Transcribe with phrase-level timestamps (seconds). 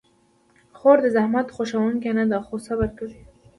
[0.77, 3.19] خور د زحمت خوښونکې نه ده، خو صبر کوي.